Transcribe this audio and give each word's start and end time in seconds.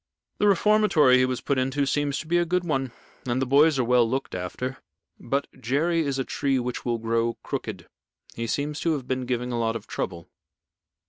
The 0.39 0.47
reformatory 0.47 1.19
he 1.19 1.25
was 1.25 1.41
put 1.41 1.59
into 1.59 1.85
seems 1.85 2.17
to 2.17 2.25
be 2.27 2.39
a 2.39 2.43
good 2.43 2.63
one, 2.63 2.91
and 3.27 3.39
the 3.39 3.45
boys 3.45 3.77
are 3.77 3.83
well 3.83 4.09
looked 4.09 4.33
after. 4.33 4.79
But 5.19 5.45
Jerry 5.61 6.01
is 6.01 6.17
a 6.17 6.23
tree 6.25 6.57
which 6.57 6.83
will 6.83 6.97
grow 6.97 7.35
crooked. 7.43 7.87
He 8.33 8.47
seems 8.47 8.79
to 8.79 8.93
have 8.93 9.07
been 9.07 9.27
giving 9.27 9.51
a 9.51 9.59
lot 9.59 9.75
of 9.75 9.85
trouble." 9.85 10.27